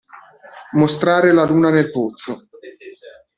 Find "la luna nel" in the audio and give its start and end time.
1.31-1.91